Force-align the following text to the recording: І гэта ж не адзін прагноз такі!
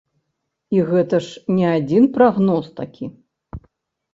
І 0.77 0.79
гэта 0.89 1.19
ж 1.25 1.57
не 1.57 1.67
адзін 1.75 2.07
прагноз 2.15 2.65
такі! 2.81 3.05